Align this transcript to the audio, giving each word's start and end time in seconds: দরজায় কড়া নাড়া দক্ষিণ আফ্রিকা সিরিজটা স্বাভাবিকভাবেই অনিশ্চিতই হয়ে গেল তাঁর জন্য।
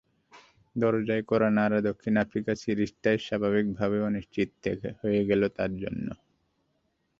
দরজায় 0.75 1.23
কড়া 1.29 1.49
নাড়া 1.57 1.79
দক্ষিণ 1.89 2.13
আফ্রিকা 2.23 2.51
সিরিজটা 2.61 3.11
স্বাভাবিকভাবেই 3.19 4.05
অনিশ্চিতই 4.09 4.71
হয়ে 5.01 5.21
গেল 5.29 5.41
তাঁর 5.57 5.71
জন্য। 5.83 6.07